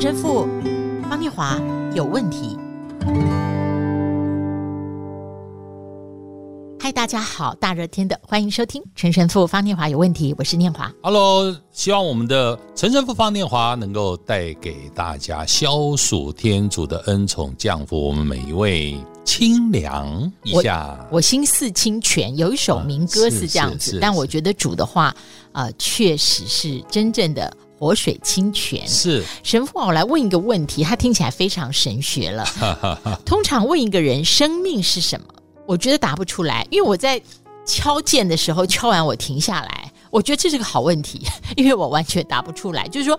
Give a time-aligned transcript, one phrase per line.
[0.00, 0.46] 陈神父
[1.10, 1.60] 方念华
[1.92, 2.56] 有问题。
[6.78, 10.88] 嗨，大家好，大热天的，欢迎收听陈神父方念华有问题，我是念华。
[11.02, 18.96] Hello，希望我们的陈神父方念华能够带给大家消暑天主的恩宠，降福我们每一位。
[19.24, 22.34] 清凉一下，我，我心似清泉。
[22.36, 25.14] 有一首民歌是这样子，但我觉得主的话，
[25.52, 28.86] 呃，确实是真正的活水清泉。
[28.86, 32.44] 是神父，我来问一个问题，他听起来非常神学了。
[33.24, 35.26] 通常问一个人生命是什么，
[35.66, 37.20] 我觉得答不出来，因为我在
[37.64, 41.22] 敲键的时候敲完，我停下来，我觉得这是个好问题，
[41.56, 43.18] 因为我完全答不出来，就是说。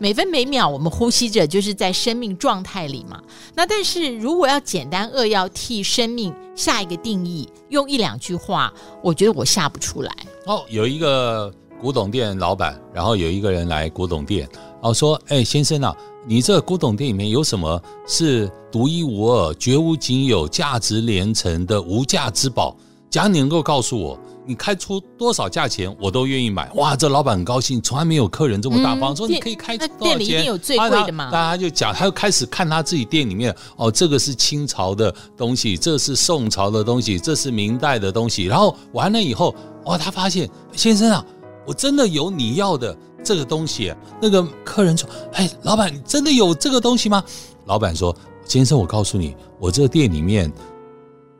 [0.00, 3.20] 每分每秒，我们呼吸着，就是在生命状态里嘛。
[3.56, 10.14] 那但是如果要简单扼要替生命下一个定义，用一两句话，我觉得我下不出来。
[10.46, 22.76] 哦，有一个古董店老板，然后有一个人来古董店，然后说：“哎，先生啊，你这个古董店里面有什么是独一无二、绝无仅有、价值连城的无价之宝？
[23.10, 26.72] 假如你能够告诉我。”你开出多少价钱，我都愿意买。
[26.76, 29.98] 哇，这老板很高兴，从来没有客人这么大方，嗯、说你可以开多少钱？
[29.98, 31.30] 店里一定有最贵的嘛。
[31.30, 38.46] 大家就讲，他就开始看他自己店里面，哦，这个是清朝的东西，这是宋朝的东西，这是明代的东西。
[38.46, 39.54] 然后完了以后，
[39.84, 41.22] 哇，他发现先生啊，
[41.68, 43.94] 我真的有你要的这个东西。
[44.22, 47.22] 那个客人说，哎，老板，你真的有这个东西吗？
[47.66, 48.16] 老板说，
[48.46, 50.50] 先生，我告诉你，我这个店里面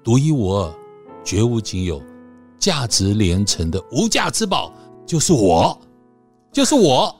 [0.04, 0.70] 独一无二，
[1.24, 1.98] 绝无仅有。
[2.58, 4.70] 价值连城的无价之宝
[5.06, 5.78] 就是我，
[6.52, 7.14] 就是我。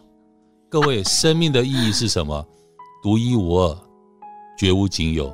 [0.68, 2.46] 各位，生命的意义是什么？
[3.02, 3.78] 独一无二，
[4.58, 5.32] 绝无仅有，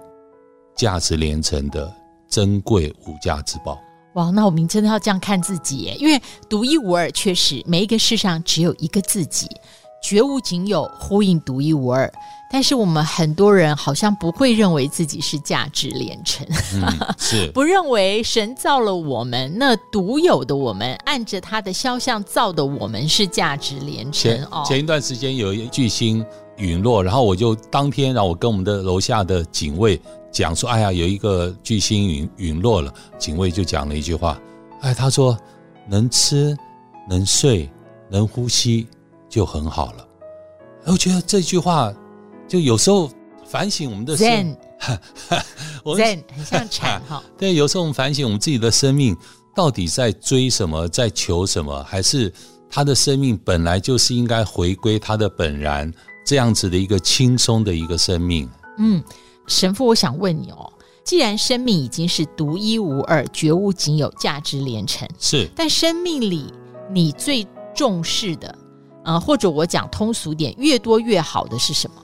[0.76, 1.92] 价值连城的
[2.28, 3.76] 珍贵无价之宝。
[4.14, 9.48] 哇，那我们真的要这样看自己耶，因为独一无二确实，每一个世上只有一个自己。
[10.02, 12.12] 绝无仅有，呼应独一无二。
[12.52, 16.86] 但是我们很多人好像不会认为自己是价值连城，嗯、
[17.18, 24.30] 是不认为神造了我们，那独有的我们，按着他的肖像造的我们是价值连城。
[24.50, 26.22] 哦前一段时间有一巨星
[26.58, 29.98] 陨落，然后我就当天让我跟我们的楼下的警卫
[30.34, 34.38] 讲说：“哎呀，有一个巨星陨陨落了。”警卫就讲了一句话
[34.82, 35.38] ：“哎，他说
[35.88, 36.54] 能吃
[37.08, 37.70] 能睡
[38.10, 38.86] 能呼吸。”
[39.26, 40.06] 就很好了，
[40.84, 41.92] 我觉得这句话
[42.46, 43.10] 就有时候
[43.44, 44.56] 反省我们的生，
[45.82, 47.20] 我 Zen 很像禅 哈。
[47.36, 49.16] 对，有时候我们反省我们自己的生命
[49.52, 52.32] 到底在追什么，在求什么，还是
[52.70, 55.92] 他的生命本来就是应该回归他的本然，
[56.24, 58.48] 这样子的一个轻松的一个生命。
[58.78, 59.02] 嗯，
[59.46, 60.72] 神父，我想问你哦，
[61.04, 66.52] 既然生命已经是独一无二、绝无仅有、价值连城，是，但生命里
[66.90, 68.48] 你最重视的。
[69.02, 71.96] 啊、呃，或者我讲通俗点，越多越好的是什么？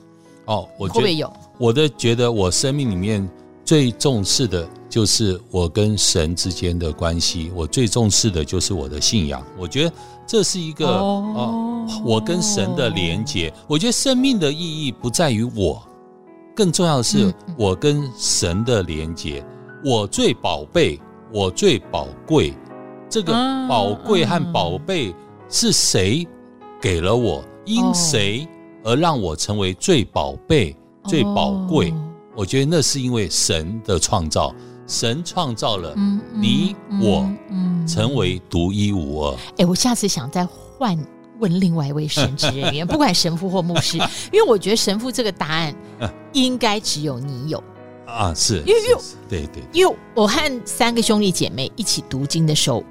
[0.45, 1.33] 哦，我觉得会不会有？
[1.57, 3.27] 我的觉得，我生命里面
[3.65, 9.43] 最重视的就是我跟神之间的关系，我最重视的就是我的信仰。
[9.57, 9.93] 我觉得
[10.27, 13.51] 这是一个哦、呃，我跟神的连接。
[13.67, 15.81] 我觉得生命的意义不在于我，
[16.55, 19.39] 更重要的是我跟神的连结。
[19.39, 20.99] 嗯、我最宝贝，
[21.33, 22.53] 我最宝贵，
[23.09, 23.33] 这个
[23.67, 25.13] 宝贵和宝贝
[25.49, 26.27] 是谁？
[26.81, 28.47] 给了我，因谁
[28.83, 30.75] 而让我成为最宝贝、
[31.05, 31.93] 最宝贵？
[32.35, 34.51] 我觉得那是因为神的创造，
[34.87, 35.93] 神创造了
[36.33, 37.29] 你我，
[37.87, 39.37] 成为独一无二。
[39.57, 40.97] 哎，我下次想再换
[41.41, 43.97] 问另外一位神职人员， 不管神父或牧师，
[44.31, 45.75] 因为我觉得神父这个答案
[46.31, 47.61] 应该只有你有
[48.05, 48.79] 啊，是因为
[49.27, 52.83] 对对，因为我和三个兄弟姐妹一起读经的时候，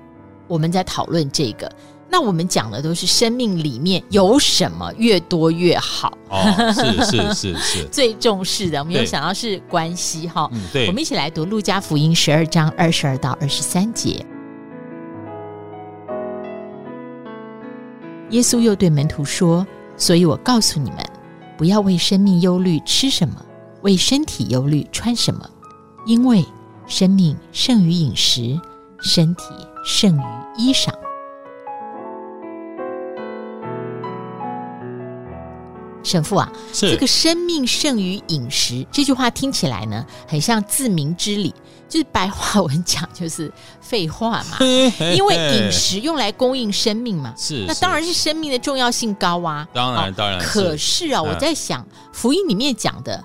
[0.46, 1.70] 我们在讨论这个。
[2.12, 8.80] 那我们讲的都是生命里面有什么越多越好，哦，是是是是， 最重视的。
[8.80, 10.88] 我们有想到是关系哈，嗯，对。
[10.88, 14.26] 我们一起来读《路加福音》十二章二十二到二十三节。
[18.30, 19.66] 耶稣又对门徒说
[19.96, 20.98] ：“所以我告诉你们，
[21.58, 23.44] 不要为生命忧虑吃什么，
[23.82, 25.48] 为身体忧虑穿什么，
[26.06, 26.44] 因为
[26.86, 28.60] 生命胜于饮食，
[29.00, 29.42] 身体
[29.84, 30.22] 胜于
[30.56, 30.92] 衣裳。”
[36.10, 41.54] 神父啊，这个生命胜于饮食这句话听起来呢，很像自明之理，
[41.88, 44.58] 就是白话文讲就是 废话嘛。
[45.14, 49.68] 因为饮食用来供应生命嘛，是那当然是生命的重要性高啊。
[49.72, 50.40] 当然，当然。
[50.40, 53.24] 可是啊，我在想福音里面讲的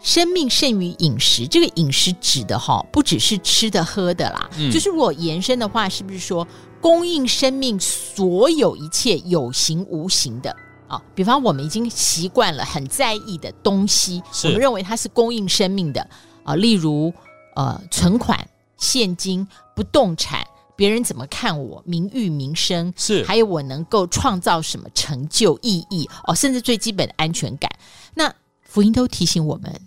[0.00, 6.46] 生命胜于饮食，这个饮食指的哈，不只是吃的喝的啦，就是如果延伸的话，是不是说
[6.80, 10.56] 供应生命所有一切有形无形的？
[10.92, 16.06] 啊，比方我们已经习惯了很在意的东西，我们认为它是供应生命的
[16.44, 17.10] 啊，例如
[17.56, 18.46] 呃存款、
[18.76, 20.46] 现金、不动产，
[20.76, 27.70] 别人怎么看我，名誉、名声，是还有我能够创造什么成就、意义哦，甚至最基本的安全感。
[28.12, 28.30] 那
[28.60, 29.80] 福音都提醒我们，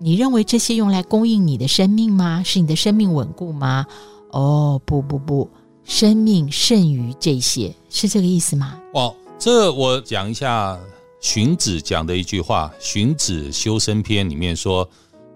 [0.00, 2.42] 你认为这些用来供应你的生命吗？
[2.44, 3.86] 是你的生命稳固吗？
[4.32, 5.48] 哦，不不不，
[5.84, 8.76] 生命胜于这些，是这个意思吗？
[8.94, 9.14] 哇！
[9.40, 10.78] 这我讲一下
[11.18, 14.86] 荀子讲的一句话，《荀子·修身篇》里面说：“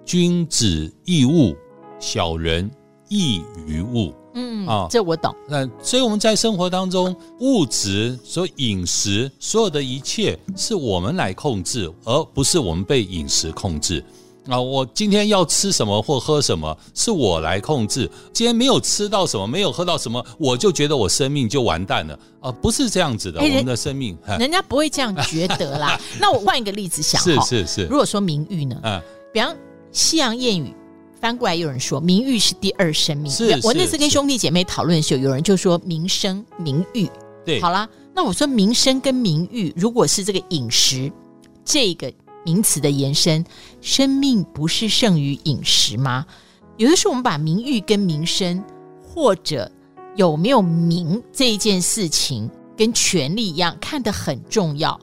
[0.04, 1.56] 君子易物，
[1.98, 2.70] 小人
[3.08, 5.34] 异于物。”嗯啊，这我懂。
[5.48, 14.04] 那所以我们在生活当中，物质、所饮食，所有的一切是我们来控制，而不是我们被饮食控制。
[14.46, 18.10] 啊，我今天要吃什么或喝什么，是我来控制。
[18.32, 22.52] 今天没有吃到什么，没有喝到什么，我就觉得我生命就完蛋了啊！
[22.52, 25.98] 不是这样子的，我们的生命，人家不会这样觉得啦。
[26.20, 27.84] 那我换一个例子想，是是是。
[27.86, 28.78] 如果说名誉呢？
[28.82, 29.00] 嗯，
[29.32, 29.56] 比方
[29.92, 30.74] 西洋谚语
[31.18, 33.32] 翻过来，有人说名誉是第二生命。
[33.32, 37.08] 是，我那次跟兄弟姐妹讨论的时候，有人就说名声、名誉。
[37.46, 41.10] 对，好啦，那我说名声跟名誉，如果是这个饮食，
[41.64, 42.12] 这个。
[42.44, 43.44] 名词的延伸，
[43.80, 46.26] 生命不是胜于饮食吗？
[46.76, 48.62] 有的时候我们把名誉跟名声，
[49.02, 49.70] 或者
[50.16, 54.98] 有没有名这一件事情，跟权力一样看得很重要。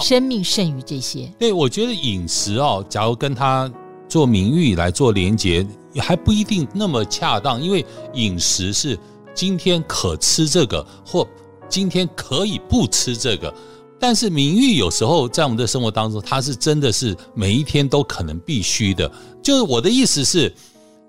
[0.00, 1.32] 生命胜于这些。
[1.38, 3.70] 对，我觉得饮食哦，假如跟他
[4.08, 5.66] 做名誉来做连结，
[5.96, 7.84] 还不一定那么恰当，因为
[8.14, 8.98] 饮食是
[9.34, 11.26] 今天可吃这个，或
[11.68, 13.52] 今天可以不吃这个。
[14.00, 19.10] 但是名誉有时候在我们的生活当中，它是真的是每一天都可能必须的。
[19.42, 20.54] 就是我的意思是，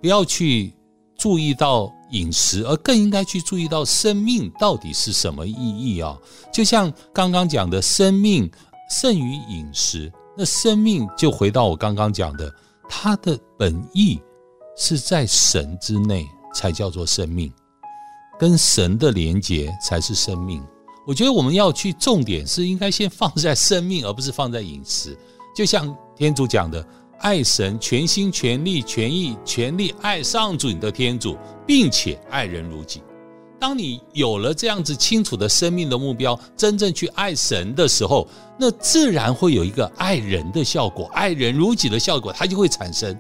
[0.01, 0.74] 不要去
[1.18, 6.18] 注意到饮食，而更应该去注意到生命到底是什么意义啊？
[6.51, 8.50] 就像刚刚讲的，生命
[8.89, 12.51] 胜于饮食，那生命就回到我刚刚讲的，
[12.89, 14.19] 它的本意
[14.75, 16.25] 是在神之内
[16.56, 17.53] 才叫做生命，
[18.39, 20.63] 跟神的连结才是生命。
[21.05, 25.17] 我觉得我们要去重点是应该先放在生命，而不是放在饮食。
[25.55, 26.85] 就像天主讲的，
[27.19, 31.35] 爱神全心全力全意全力爱上主你的天主，
[31.65, 33.01] 并且爱人如己。
[33.59, 43.17] 当你有了这样子清楚的生命的目标，真正去爱神的时候，那自然会有一个爱人的效果，爱人如己的效果，它就会产生。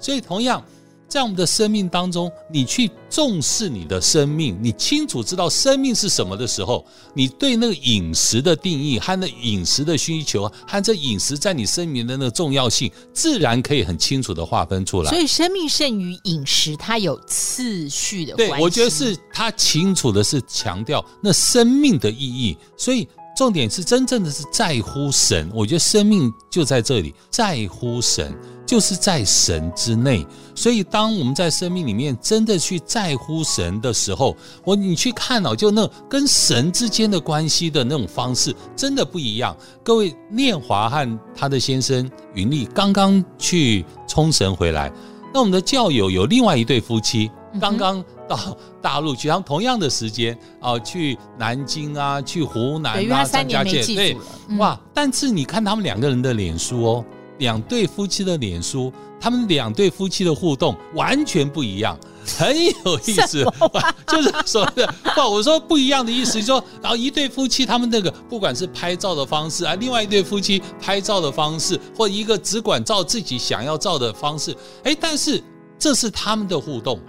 [0.00, 0.62] 所以同样。
[1.08, 6.84] 在我们的生命当中，你去重视你的生命，你清楚知道生命是什么的时候，
[7.14, 15.10] 你对那个饮食的定义和那饮食的需求，和这饮食在你生命的那个重要性，自然可以很清楚的划分出来。
[15.10, 18.34] 所以，生命胜于饮食，它有次序的。
[18.34, 23.08] 对，我觉得是它清楚的是强调那生命的意义，所以。
[23.36, 28.36] 重点是真正的是在乎神，我觉得生命就在这里，在乎神
[28.68, 30.26] 就是在神之内。
[30.54, 39.56] 所以当我们在生命里面真的去在乎神的时候，我你去看哦，就那跟神之间的关系的那种方式真的不一样。
[39.82, 44.92] 各位，念华和他的先生云丽刚刚去冲绳回来，
[45.32, 48.04] 那我们的教友有另外一对夫妻刚刚。
[48.28, 54.14] 到大陆去，他们同样的时间啊、呃，去南京啊，去湖南啊，张家界，对，
[54.58, 54.78] 哇！
[54.92, 57.04] 但是你看他们两个人的脸书哦，
[57.38, 61.98] 两对夫妻的脸书，他们两对夫妻的互动完全不一样，
[62.38, 63.44] 很有意思。
[64.06, 75.42] 就是说的不，我说不一样的意思，就是说，然后一对夫妻他们那个不管是拍照的方式啊，另外一对夫妻拍照的方式，或一个只管照自己想要照的方式，哎，但是
[75.78, 77.00] 这是他们的互动。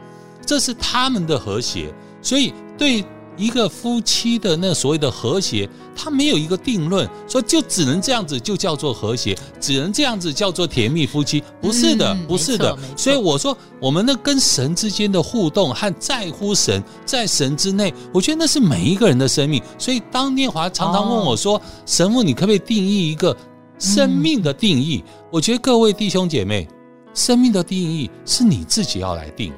[0.45, 1.93] 这是他们的和谐，
[2.23, 3.05] 所以对
[3.39, 12.77] 一个夫妻的那所谓的和谐，他没有一个定论，说就只能这样子就叫做和谐，只能这样子叫做甜蜜夫妻，不是的，不是的。
[12.97, 19.63] 所以我说，我们那跟神之间的互动和在乎神，在神之内，我觉得那是每一个人的生命。
[19.77, 23.35] 所以当念华常常问我说：“神父，你可不可以定义一个
[23.79, 26.67] 生命的定义？”我觉得各位弟兄姐妹，
[27.13, 29.53] 生命的定义是你自己要来定。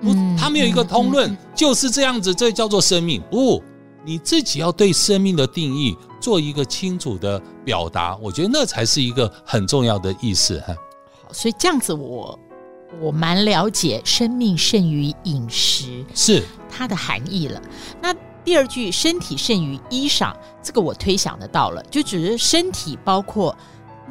[0.00, 3.22] 不，他没有一个通论，就是这样子，这叫做生命。
[3.30, 3.62] 不，
[4.04, 10.74] 你自己要对生命的定义做一个清楚的表达，我觉得那才是一个很重要的意思哈。
[11.22, 12.38] 好，所以这样子我，
[12.98, 17.60] 我我蛮了解“生命胜于饮食”是它的含义了。
[18.00, 18.14] 那
[18.44, 23.54] 第二句“身体胜于衣裳”，这个我推想得到了，就只是身体包括。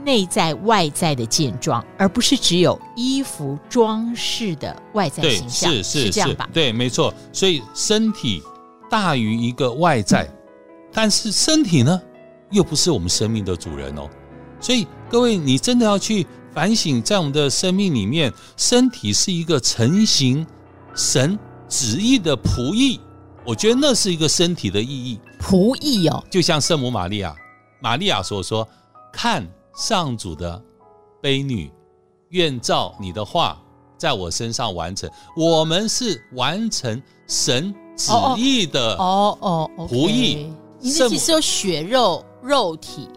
[0.03, 6.49] 内在外在的健壮，而不是只有衣服装饰的外在形象，是是是这样吧？
[6.53, 7.13] 对，没错。
[7.31, 8.41] 所以身体
[8.89, 10.29] 大于一个外在，
[10.91, 12.01] 但是身体呢，
[12.51, 14.09] 又不是我们生命的主人哦。
[14.59, 20.45] 所以各位，你真的要去反省，在我们的生命里面，身体是一个成型
[20.95, 21.37] 神
[21.67, 22.99] 旨意的仆役。
[23.45, 27.33] 我觉得那是一个身体的意义，仆役哦，就像圣母玛利亚，
[27.79, 28.67] 玛利亚所说
[29.13, 29.47] ：“看
[29.79, 30.61] 上主的
[31.21, 31.71] 悲女，
[32.31, 33.57] 愿照你的话
[33.97, 40.51] 在我身上完成。”我们是完成神旨意的哦哦仆役。
[40.79, 43.07] 你的意思说血肉肉体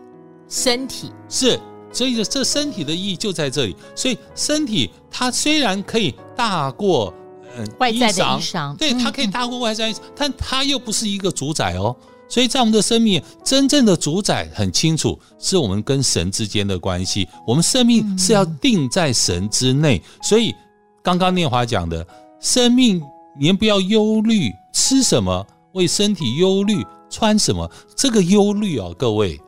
[0.48, 1.58] 身体是，
[1.92, 3.76] 所以这身体的意义就在这里。
[3.96, 7.12] 所以身体它虽然可以大过。
[7.54, 11.94] 嗯，外在的衣裳，对，它可以大过外在，但它又不是一个主宰哦。
[12.32, 17.28] 所以在我们的生命，真正的主宰很清楚，是我们跟神之间的关系。
[17.46, 20.02] 我们生命是要定在神之内。
[20.22, 20.54] 所以
[21.02, 22.06] 刚刚念华讲的，
[22.40, 23.02] 生命
[23.38, 27.70] 您不要忧虑吃什么，为身体忧虑穿什么。
[27.94, 29.38] 这个忧虑哦，各位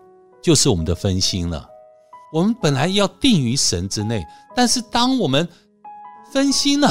[0.43, 1.67] 就是我们的分心了。
[2.35, 4.23] 我们本来要定于神之内，
[4.55, 5.49] 但是当我们
[6.31, 6.91] 分心了。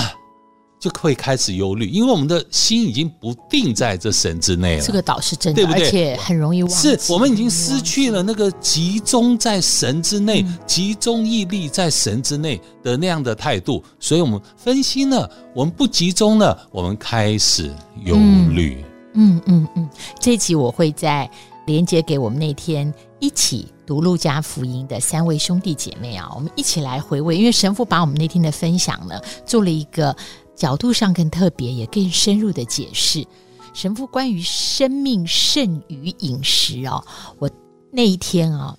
[0.84, 4.84] 就会开始忧虑，因为我们的心已经不定在这神之内了。
[4.84, 5.86] 这个倒是真的，对不对？
[5.86, 6.98] 而且很容易忘记。
[6.98, 17.72] 是我们已经失去了那个集中在神之内、嗯、集中毅力在神之内的那样的态度，所以我们分心了，我们不集中了，我们开始
[18.04, 18.18] 忧
[18.52, 18.84] 虑。
[19.14, 21.32] 嗯嗯嗯，这一集我会在
[21.66, 30.14] 连接给我们那天一起读路加福音的三位兄弟姐妹啊，我们一起来回味，因为神父把我们那天的分享呢做了一个。
[30.56, 33.26] 角度上更特别，也更深入的解释
[33.74, 37.04] 神父关于生命胜于饮食哦。
[37.40, 37.50] 我
[37.92, 38.76] 那一天啊，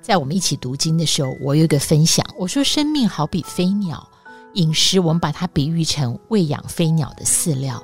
[0.00, 4.08] 在我们一起读经的时候，我有一个分享，我说生命好比飞鸟，
[4.54, 7.82] 饮食我们把它比喻成喂养飞鸟的饲料。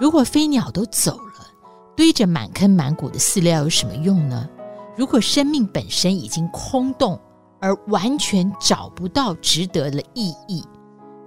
[0.00, 1.46] 如果飞鸟都走了，
[1.96, 4.48] 堆着满坑满谷的饲料有什么用呢？
[4.96, 7.18] 如果生命本身已经空洞，
[7.60, 10.62] 而完全找不到值得的意义。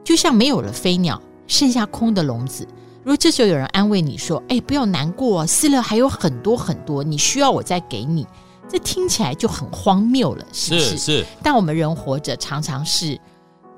[0.06, 2.66] 就像没有了飞鸟，剩下空的笼子。
[3.04, 8.26] 如果这时候有人安慰你说：“哎，不要难过，饲料还有很多很多，你需要我再给你。”
[8.68, 11.26] 这听起来就很荒谬了，是不是？
[11.44, 13.20] 但我们人活着常常是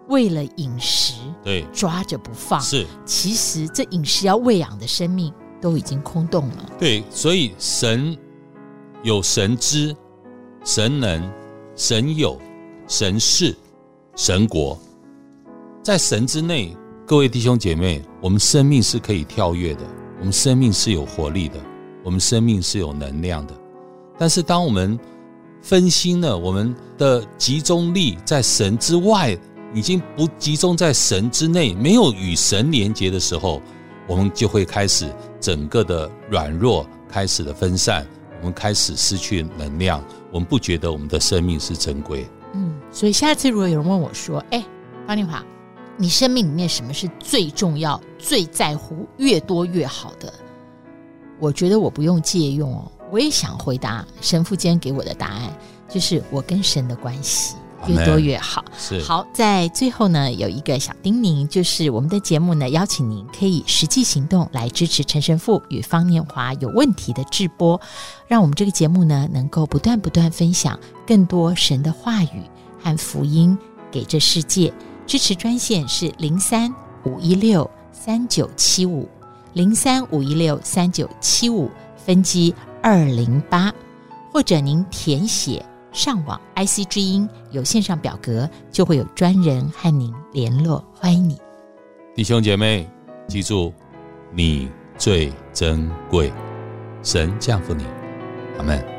[0.08, 2.62] 为了饮食，对，抓着不放。
[2.62, 6.72] 是，其实这饮食要喂养的生命都已经空洞了。
[6.80, 8.18] 对，所以神
[9.04, 9.94] 有神知、
[10.64, 11.30] 神能、
[11.76, 12.40] 神有、
[12.88, 13.54] 神事、
[14.16, 14.80] 神国。
[15.88, 16.76] 在神之内，
[17.06, 19.86] 各位弟兄姐妹，我们生命是可以跳跃的，
[20.20, 21.56] 我们生命是有活力的，
[22.04, 23.54] 我们生命是有能量的。
[24.18, 25.00] 但是，当我们
[25.62, 29.38] 分心了，我们的集中力在神之外，
[29.74, 33.62] 已经不集中在神之内，没有与神连接的时候，
[34.10, 38.06] 我们就会开始整个的软弱，开始的分散，
[38.42, 40.04] 我们开始失去能量，
[40.34, 42.28] 我们不觉得我们的生命是珍贵。
[42.56, 44.62] 嗯，所以下次如果有人问我说：“哎，
[45.08, 45.42] 方丽华。”
[45.98, 50.32] 你生命里面什么是最重要、最在乎、越多越好的？
[51.40, 55.52] 我觉得我不用借用哦，我也想回答神父今天给我的答案，
[55.90, 57.56] 就是我跟神的关系
[57.88, 58.64] 越多越好。
[58.78, 67.80] 是好，在最后呢，有一个小叮咛，就是我们的节目呢，邀请您可以实际行动来支持陈神父与方念华有问题的直播，
[68.28, 72.42] 让我们这个节目呢，能够不断不断分享更多神的话语
[72.82, 73.58] 和福音
[73.92, 74.74] 给这世界。
[75.08, 76.70] 支持专线是零三
[77.06, 79.08] 五一六三九七五
[79.54, 83.74] 零三五一六三九七五分机二零八，
[84.34, 90.84] 或者您填写上网 IC 之音有线上表格，就会有专人和您联络。
[90.94, 91.40] 欢迎你，
[92.14, 92.86] 弟兄姐妹，
[93.30, 93.74] 记住，
[94.34, 96.34] 你最珍贵，
[97.02, 97.86] 神降福你，
[98.58, 98.97] 阿门。